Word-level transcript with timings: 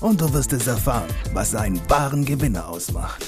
und 0.00 0.20
du 0.20 0.32
wirst 0.32 0.52
es 0.52 0.66
erfahren, 0.66 1.08
was 1.32 1.54
einen 1.54 1.80
wahren 1.90 2.24
Gewinner 2.24 2.68
ausmacht. 2.68 3.24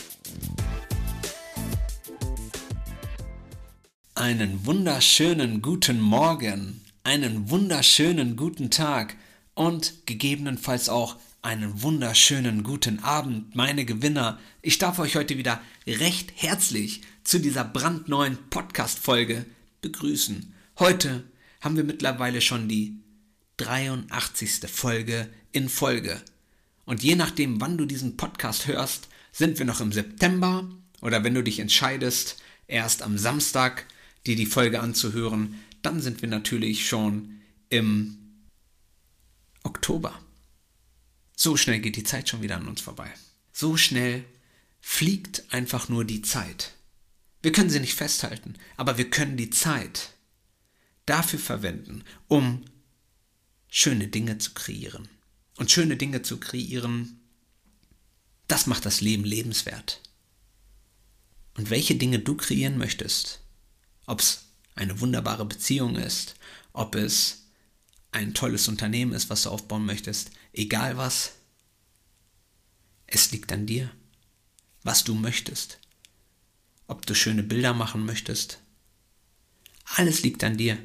Einen 4.15 4.65
wunderschönen 4.67 5.63
guten 5.63 6.01
Morgen, 6.01 6.83
einen 7.03 7.51
wunderschönen 7.51 8.37
guten 8.37 8.71
Tag 8.71 9.17
und 9.55 10.07
gegebenenfalls 10.07 10.89
auch 10.89 11.17
einen 11.43 11.83
wunderschönen 11.83 12.63
guten 12.63 13.03
Abend, 13.03 13.57
meine 13.57 13.85
Gewinner. 13.85 14.39
Ich 14.63 14.79
darf 14.79 14.99
euch 14.99 15.17
heute 15.17 15.39
wieder 15.39 15.61
recht 15.87 16.33
herzlich 16.37 17.01
zu 17.25 17.39
dieser 17.39 17.65
brandneuen 17.65 18.39
Podcast-Folge 18.51 19.47
begrüßen. 19.81 20.53
Heute 20.79 21.25
haben 21.63 21.77
wir 21.77 21.85
mittlerweile 21.85 22.43
schon 22.43 22.69
die 22.69 23.01
83. 23.57 24.69
Folge 24.71 25.29
in 25.53 25.69
Folge. 25.69 26.21
Und 26.91 27.05
je 27.05 27.15
nachdem, 27.15 27.61
wann 27.61 27.79
du 27.79 27.87
diesen 27.87 28.17
Podcast 28.17 28.67
hörst, 28.67 29.07
sind 29.31 29.61
wir 29.61 29.65
noch 29.65 29.81
im 29.81 29.93
September 29.93 30.69
oder 31.01 31.23
wenn 31.23 31.35
du 31.35 31.45
dich 31.45 31.61
entscheidest, 31.61 32.43
erst 32.67 33.03
am 33.03 33.17
Samstag 33.17 33.87
dir 34.27 34.35
die 34.35 34.45
Folge 34.45 34.81
anzuhören, 34.81 35.55
dann 35.83 36.01
sind 36.01 36.21
wir 36.21 36.29
natürlich 36.29 36.89
schon 36.89 37.43
im 37.69 38.19
Oktober. 39.63 40.21
So 41.37 41.57
schnell 41.57 41.79
geht 41.79 41.95
die 41.95 42.03
Zeit 42.03 42.29
schon 42.29 42.43
wieder 42.43 42.57
an 42.57 42.67
uns 42.67 42.81
vorbei. 42.81 43.09
So 43.53 43.77
schnell 43.77 44.25
fliegt 44.81 45.45
einfach 45.53 45.89
nur 45.89 46.05
die 46.05 46.23
Zeit. 46.23 46.73
Wir 47.41 47.53
können 47.53 47.71
sie 47.71 47.79
nicht 47.79 47.95
festhalten, 47.95 48.55
aber 48.77 48.99
wir 48.99 49.09
können 49.11 49.37
die 49.37 49.51
Zeit 49.51 50.15
dafür 51.07 51.39
verwenden, 51.39 52.03
um 52.27 52.65
schöne 53.69 54.09
Dinge 54.09 54.39
zu 54.39 54.55
kreieren. 54.55 55.09
Und 55.61 55.71
schöne 55.71 55.99
Dinge 55.99 56.23
zu 56.23 56.41
kreieren, 56.41 57.21
das 58.49 58.67
macht 58.67 58.87
das 58.87 59.03
Leben 59.03 59.25
lebenswert. 59.25 60.01
Und 61.59 61.69
welche 61.69 61.97
Dinge 61.97 62.19
du 62.19 62.35
kreieren 62.35 62.79
möchtest, 62.79 63.43
ob 64.07 64.21
es 64.21 64.47
eine 64.75 65.01
wunderbare 65.01 65.45
Beziehung 65.45 65.97
ist, 65.97 66.37
ob 66.73 66.95
es 66.95 67.45
ein 68.11 68.33
tolles 68.33 68.69
Unternehmen 68.69 69.13
ist, 69.13 69.29
was 69.29 69.43
du 69.43 69.51
aufbauen 69.51 69.85
möchtest, 69.85 70.31
egal 70.55 70.97
was, 70.97 71.33
es 73.07 73.31
liegt 73.31 73.53
an 73.53 73.67
dir, 73.67 73.91
was 74.83 75.05
du 75.05 75.15
möchtest, 75.15 75.79
ob 76.87 77.05
du 77.05 77.15
schöne 77.15 77.43
Bilder 77.43 77.75
machen 77.75 78.07
möchtest, 78.07 78.63
alles 79.97 80.23
liegt 80.23 80.43
an 80.43 80.57
dir. 80.57 80.79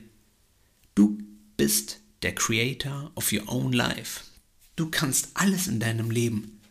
Du 0.96 1.18
bist 1.56 2.02
der 2.24 2.36
Creator 2.36 3.14
of 3.16 3.32
your 3.32 3.48
own 3.48 3.72
life. 3.72 4.35
Du 4.76 4.90
kannst 4.90 5.30
alles 5.36 5.68
in 5.68 5.80
deinem 5.80 6.12
Leben 6.12 6.62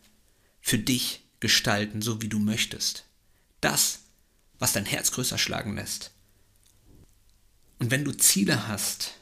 für 0.61 0.77
dich 0.77 1.23
gestalten, 1.39 2.01
so 2.01 2.21
wie 2.21 2.27
du 2.29 2.39
möchtest. 2.39 3.05
Das, 3.61 3.99
was 4.59 4.73
dein 4.73 4.85
Herz 4.85 5.11
größer 5.11 5.37
schlagen 5.37 5.75
lässt. 5.75 6.11
Und 7.79 7.91
wenn 7.91 8.05
du 8.05 8.11
Ziele 8.11 8.67
hast, 8.67 9.15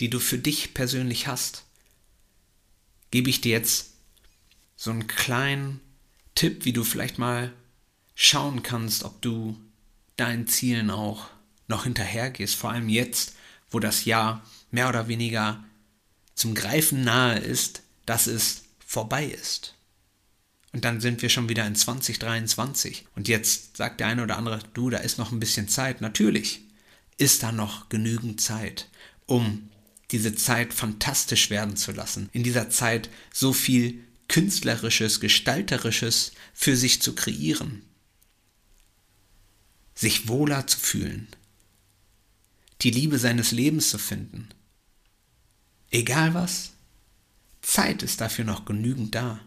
die 0.00 0.10
du 0.10 0.18
für 0.18 0.38
dich 0.38 0.74
persönlich 0.74 1.26
hast, 1.26 1.64
gebe 3.10 3.30
ich 3.30 3.40
dir 3.40 3.52
jetzt 3.52 3.90
so 4.76 4.90
einen 4.90 5.06
kleinen 5.06 5.80
Tipp, 6.34 6.64
wie 6.64 6.72
du 6.72 6.82
vielleicht 6.82 7.18
mal 7.18 7.52
schauen 8.14 8.62
kannst, 8.62 9.04
ob 9.04 9.22
du 9.22 9.56
deinen 10.16 10.46
Zielen 10.46 10.90
auch 10.90 11.28
noch 11.68 11.84
hinterhergehst. 11.84 12.54
Vor 12.54 12.70
allem 12.70 12.88
jetzt, 12.88 13.34
wo 13.70 13.78
das 13.78 14.04
Jahr 14.04 14.44
mehr 14.70 14.88
oder 14.88 15.08
weniger 15.08 15.62
zum 16.34 16.54
Greifen 16.54 17.04
nahe 17.04 17.38
ist, 17.38 17.82
dass 18.06 18.26
es 18.26 18.64
vorbei 18.84 19.26
ist. 19.26 19.74
Und 20.72 20.84
dann 20.84 21.00
sind 21.00 21.20
wir 21.22 21.28
schon 21.28 21.48
wieder 21.48 21.66
in 21.66 21.74
2023. 21.74 23.06
Und 23.14 23.28
jetzt 23.28 23.76
sagt 23.76 24.00
der 24.00 24.06
eine 24.06 24.22
oder 24.22 24.38
andere, 24.38 24.60
du, 24.72 24.88
da 24.90 24.98
ist 24.98 25.18
noch 25.18 25.30
ein 25.30 25.40
bisschen 25.40 25.68
Zeit. 25.68 26.00
Natürlich 26.00 26.62
ist 27.18 27.42
da 27.42 27.52
noch 27.52 27.88
genügend 27.90 28.40
Zeit, 28.40 28.88
um 29.26 29.68
diese 30.10 30.34
Zeit 30.34 30.72
fantastisch 30.72 31.50
werden 31.50 31.76
zu 31.76 31.92
lassen. 31.92 32.28
In 32.32 32.42
dieser 32.42 32.70
Zeit 32.70 33.10
so 33.32 33.52
viel 33.52 34.02
künstlerisches, 34.28 35.20
gestalterisches 35.20 36.32
für 36.54 36.76
sich 36.76 37.02
zu 37.02 37.14
kreieren. 37.14 37.82
Sich 39.94 40.28
wohler 40.28 40.66
zu 40.66 40.78
fühlen. 40.78 41.28
Die 42.80 42.90
Liebe 42.90 43.18
seines 43.18 43.52
Lebens 43.52 43.90
zu 43.90 43.98
finden. 43.98 44.48
Egal 45.90 46.32
was, 46.32 46.72
Zeit 47.62 48.02
ist 48.02 48.20
dafür 48.20 48.44
noch 48.44 48.64
genügend 48.64 49.14
da. 49.14 49.40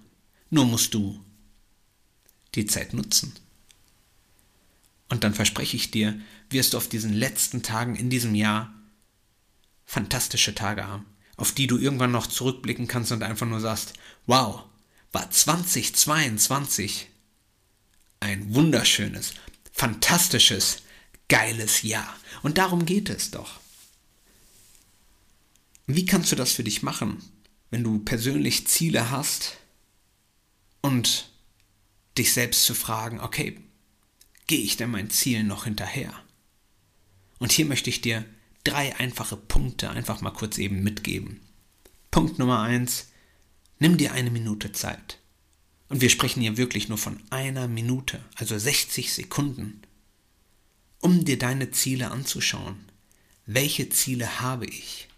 Nur 0.50 0.66
musst 0.66 0.94
du 0.94 1.24
die 2.56 2.66
Zeit 2.66 2.94
nutzen. 2.94 3.34
Und 5.10 5.24
dann 5.24 5.34
verspreche 5.34 5.76
ich 5.76 5.92
dir, 5.92 6.20
wirst 6.50 6.74
du 6.74 6.78
auf 6.78 6.88
diesen 6.88 7.14
letzten 7.14 7.62
Tagen 7.62 7.96
in 7.96 8.10
diesem 8.10 8.34
Jahr 8.34 8.74
fantastische 9.86 10.56
Tage 10.56 10.88
haben, 10.88 11.06
auf 11.38 11.52
die 11.52 11.68
du 11.68 11.78
irgendwann 11.78 12.12
noch 12.12 12.28
zurückblicken 12.28 12.88
kannst 12.88 13.12
und 13.12 13.22
einfach 13.22 13.46
nur 13.46 13.60
sagst, 13.60 13.94
wow, 14.26 14.64
war 15.12 15.30
2022 15.30 17.08
ein 18.20 18.56
wunderschönes, 18.56 19.34
fantastisches, 19.72 20.78
geiles 21.28 21.84
Jahr. 21.84 22.16
Und 22.42 22.58
darum 22.58 22.86
geht 22.86 23.10
es 23.10 23.32
doch. 23.32 23.60
Wie 25.88 26.06
kannst 26.06 26.32
du 26.32 26.36
das 26.36 26.54
für 26.54 26.64
dich 26.64 26.82
machen? 26.82 27.22
Wenn 27.76 27.84
du 27.84 28.00
persönlich 28.00 28.68
Ziele 28.68 29.12
hast 29.12 29.58
und 30.80 31.30
dich 32.18 32.32
selbst 32.32 32.64
zu 32.64 32.74
fragen, 32.74 33.20
okay, 33.20 33.60
gehe 34.48 34.62
ich 34.62 34.78
denn 34.78 34.92
meinen 34.92 35.10
Zielen 35.10 35.48
noch 35.48 35.66
hinterher? 35.66 36.14
Und 37.38 37.52
hier 37.52 37.66
möchte 37.66 37.90
ich 37.90 38.00
dir 38.00 38.24
drei 38.64 38.96
einfache 38.96 39.36
Punkte 39.36 39.90
einfach 39.90 40.22
mal 40.22 40.32
kurz 40.32 40.58
eben 40.58 40.84
mitgeben. 40.84 41.42
Punkt 42.12 42.40
Nummer 42.40 42.62
eins, 42.62 43.10
nimm 43.80 43.98
dir 43.98 44.14
eine 44.14 44.32
Minute 44.32 44.72
Zeit. 44.72 45.20
Und 45.90 46.00
wir 46.00 46.10
sprechen 46.10 46.40
hier 46.40 46.56
wirklich 46.56 46.88
nur 46.88 46.98
von 46.98 47.22
einer 47.30 47.68
Minute, 47.68 48.24
also 48.36 48.58
60 48.58 49.12
Sekunden, 49.12 49.82
um 51.02 51.26
dir 51.26 51.38
deine 51.38 51.72
Ziele 51.72 52.10
anzuschauen. 52.10 52.78
Welche 53.46 53.90
Ziele 53.90 54.40
habe 54.40 54.66
ich? 54.66 55.10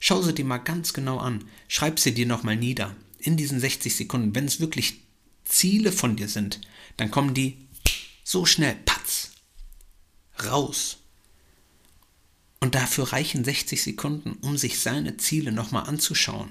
Schau 0.00 0.22
sie 0.22 0.34
dir 0.34 0.46
mal 0.46 0.58
ganz 0.58 0.94
genau 0.94 1.18
an. 1.18 1.44
Schreib 1.68 2.00
sie 2.00 2.14
dir 2.14 2.26
nochmal 2.26 2.56
nieder. 2.56 2.96
In 3.18 3.36
diesen 3.36 3.60
60 3.60 3.94
Sekunden. 3.94 4.34
Wenn 4.34 4.46
es 4.46 4.58
wirklich 4.58 5.02
Ziele 5.44 5.92
von 5.92 6.16
dir 6.16 6.26
sind, 6.26 6.60
dann 6.96 7.10
kommen 7.10 7.34
die 7.34 7.68
so 8.24 8.46
schnell, 8.46 8.76
patz, 8.86 9.32
raus. 10.42 10.96
Und 12.60 12.74
dafür 12.74 13.12
reichen 13.12 13.44
60 13.44 13.82
Sekunden, 13.82 14.32
um 14.40 14.56
sich 14.56 14.80
seine 14.80 15.18
Ziele 15.18 15.52
nochmal 15.52 15.86
anzuschauen. 15.86 16.50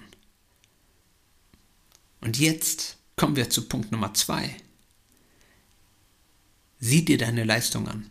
Und 2.21 2.37
jetzt 2.37 2.97
kommen 3.15 3.35
wir 3.35 3.49
zu 3.49 3.67
Punkt 3.67 3.91
Nummer 3.91 4.13
zwei. 4.13 4.55
Sieh 6.79 7.03
dir 7.03 7.17
deine 7.17 7.43
Leistung 7.43 7.87
an. 7.87 8.09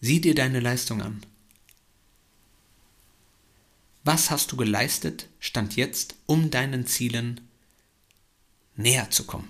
Sieh 0.00 0.20
dir 0.20 0.34
deine 0.34 0.60
Leistung 0.60 1.02
an. 1.02 1.24
Was 4.04 4.30
hast 4.30 4.50
du 4.50 4.56
geleistet, 4.56 5.28
stand 5.38 5.76
jetzt, 5.76 6.16
um 6.26 6.50
deinen 6.50 6.86
Zielen 6.86 7.40
näher 8.74 9.10
zu 9.10 9.24
kommen? 9.24 9.48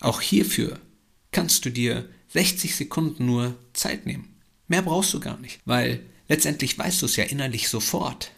Auch 0.00 0.20
hierfür 0.22 0.80
kannst 1.32 1.64
du 1.64 1.70
dir 1.70 2.08
60 2.28 2.74
Sekunden 2.74 3.26
nur 3.26 3.58
Zeit 3.74 4.06
nehmen. 4.06 4.40
Mehr 4.68 4.82
brauchst 4.82 5.12
du 5.12 5.20
gar 5.20 5.38
nicht, 5.38 5.60
weil 5.66 6.02
letztendlich 6.28 6.78
weißt 6.78 7.02
du 7.02 7.06
es 7.06 7.16
ja 7.16 7.24
innerlich 7.24 7.68
sofort. 7.68 8.32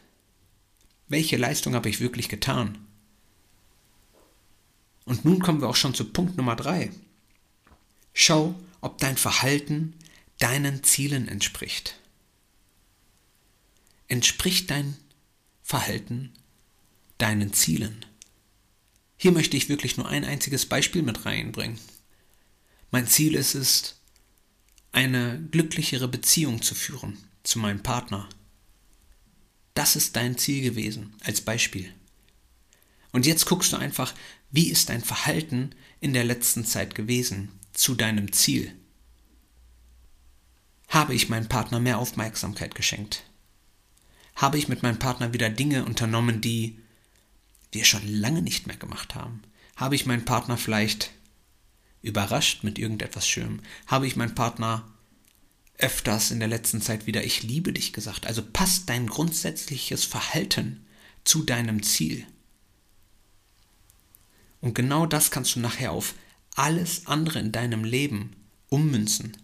Welche 1.08 1.36
Leistung 1.36 1.74
habe 1.74 1.88
ich 1.88 2.00
wirklich 2.00 2.28
getan? 2.28 2.78
Und 5.04 5.24
nun 5.24 5.40
kommen 5.40 5.60
wir 5.60 5.68
auch 5.68 5.76
schon 5.76 5.94
zu 5.94 6.06
Punkt 6.06 6.36
Nummer 6.36 6.56
3. 6.56 6.90
Schau, 8.14 8.54
ob 8.80 8.98
dein 8.98 9.16
Verhalten 9.16 9.94
deinen 10.38 10.82
Zielen 10.82 11.28
entspricht. 11.28 11.98
Entspricht 14.12 14.70
dein 14.70 14.98
Verhalten 15.62 16.34
deinen 17.16 17.54
Zielen? 17.54 18.04
Hier 19.16 19.32
möchte 19.32 19.56
ich 19.56 19.70
wirklich 19.70 19.96
nur 19.96 20.06
ein 20.06 20.26
einziges 20.26 20.66
Beispiel 20.66 21.00
mit 21.00 21.24
reinbringen. 21.24 21.78
Mein 22.90 23.06
Ziel 23.06 23.34
ist 23.34 23.54
es, 23.54 24.02
eine 24.92 25.40
glücklichere 25.50 26.08
Beziehung 26.08 26.60
zu 26.60 26.74
führen 26.74 27.16
zu 27.42 27.58
meinem 27.58 27.82
Partner. 27.82 28.28
Das 29.72 29.96
ist 29.96 30.14
dein 30.14 30.36
Ziel 30.36 30.62
gewesen, 30.62 31.14
als 31.24 31.40
Beispiel. 31.40 31.90
Und 33.12 33.24
jetzt 33.24 33.46
guckst 33.46 33.72
du 33.72 33.78
einfach, 33.78 34.14
wie 34.50 34.68
ist 34.68 34.90
dein 34.90 35.02
Verhalten 35.02 35.74
in 36.00 36.12
der 36.12 36.24
letzten 36.24 36.66
Zeit 36.66 36.94
gewesen 36.94 37.48
zu 37.72 37.94
deinem 37.94 38.30
Ziel? 38.30 38.76
Habe 40.88 41.14
ich 41.14 41.30
meinem 41.30 41.48
Partner 41.48 41.80
mehr 41.80 41.96
Aufmerksamkeit 41.96 42.74
geschenkt? 42.74 43.24
Habe 44.34 44.58
ich 44.58 44.68
mit 44.68 44.82
meinem 44.82 44.98
Partner 44.98 45.32
wieder 45.32 45.50
Dinge 45.50 45.84
unternommen, 45.84 46.40
die 46.40 46.78
wir 47.70 47.84
schon 47.84 48.06
lange 48.06 48.42
nicht 48.42 48.66
mehr 48.66 48.76
gemacht 48.76 49.14
haben? 49.14 49.42
Habe 49.76 49.94
ich 49.94 50.06
meinen 50.06 50.24
Partner 50.24 50.56
vielleicht 50.56 51.12
überrascht 52.02 52.64
mit 52.64 52.78
irgendetwas 52.78 53.26
Schönem? 53.26 53.60
Habe 53.86 54.06
ich 54.06 54.16
meinen 54.16 54.34
Partner 54.34 54.86
öfters 55.78 56.30
in 56.30 56.38
der 56.38 56.48
letzten 56.48 56.80
Zeit 56.80 57.06
wieder 57.06 57.24
Ich 57.24 57.42
liebe 57.42 57.72
dich 57.72 57.92
gesagt? 57.92 58.26
Also 58.26 58.42
passt 58.42 58.88
dein 58.88 59.06
grundsätzliches 59.06 60.04
Verhalten 60.04 60.84
zu 61.24 61.42
deinem 61.42 61.82
Ziel. 61.82 62.26
Und 64.60 64.74
genau 64.74 65.06
das 65.06 65.30
kannst 65.30 65.56
du 65.56 65.60
nachher 65.60 65.92
auf 65.92 66.14
alles 66.54 67.06
andere 67.06 67.40
in 67.40 67.52
deinem 67.52 67.84
Leben 67.84 68.36
ummünzen. 68.68 69.36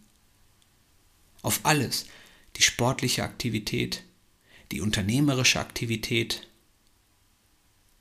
Auf 1.43 1.61
alles. 1.65 2.07
Die 2.57 2.63
sportliche 2.63 3.25
Aktivität, 3.25 4.05
die 4.73 4.81
unternehmerische 4.81 5.61
Aktivität. 5.61 6.47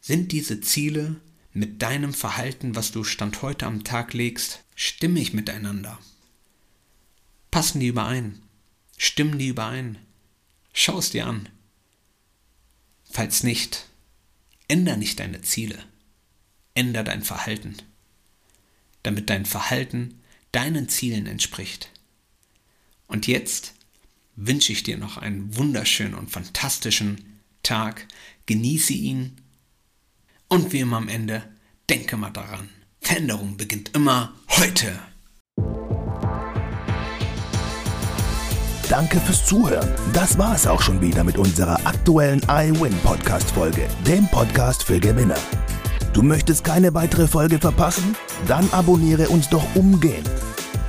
Sind 0.01 0.31
diese 0.31 0.61
Ziele 0.61 1.15
mit 1.53 1.81
deinem 1.81 2.13
Verhalten, 2.13 2.75
was 2.75 2.91
du 2.91 3.03
Stand 3.03 3.41
heute 3.41 3.65
am 3.65 3.83
Tag 3.83 4.13
legst, 4.13 4.63
stimmig 4.75 5.33
miteinander? 5.33 5.99
Passen 7.51 7.79
die 7.79 7.87
überein? 7.87 8.41
Stimmen 8.97 9.39
die 9.39 9.47
überein? 9.47 9.97
Schau 10.73 10.99
es 10.99 11.09
dir 11.09 11.25
an. 11.25 11.49
Falls 13.09 13.43
nicht, 13.43 13.87
änder 14.67 14.97
nicht 14.97 15.19
deine 15.19 15.41
Ziele. 15.41 15.83
Änder 16.73 17.03
dein 17.03 17.23
Verhalten, 17.23 17.75
damit 19.01 19.31
dein 19.31 19.45
Verhalten 19.45 20.21
deinen 20.51 20.89
Zielen 20.89 21.25
entspricht. 21.25 21.89
Und 23.07 23.25
jetzt 23.25 23.73
wünsche 24.37 24.71
ich 24.71 24.83
dir 24.83 24.97
noch 24.97 25.17
einen 25.17 25.57
wunderschönen 25.57 26.13
und 26.13 26.31
fantastischen 26.31 27.41
Tag. 27.63 28.07
Genieße 28.45 28.93
ihn. 28.93 29.35
Und 30.47 30.71
wie 30.71 30.79
immer 30.79 30.97
am 30.97 31.09
Ende, 31.09 31.43
denke 31.89 32.15
mal 32.15 32.29
daran. 32.29 32.69
Veränderung 33.01 33.57
beginnt 33.57 33.93
immer 33.93 34.33
heute. 34.47 34.97
Danke 38.89 39.19
fürs 39.19 39.45
Zuhören. 39.45 39.89
Das 40.13 40.37
war 40.37 40.55
es 40.55 40.65
auch 40.65 40.81
schon 40.81 41.01
wieder 41.01 41.25
mit 41.25 41.37
unserer 41.37 41.85
aktuellen 41.85 42.41
iWin 42.47 42.97
Podcast 43.03 43.51
Folge, 43.51 43.89
dem 44.05 44.27
Podcast 44.29 44.83
für 44.83 44.99
Gewinner. 44.99 45.37
Du 46.13 46.21
möchtest 46.21 46.63
keine 46.63 46.93
weitere 46.93 47.27
Folge 47.27 47.59
verpassen? 47.59 48.15
Dann 48.47 48.69
abonniere 48.71 49.27
uns 49.27 49.49
doch 49.49 49.75
umgehend. 49.75 50.29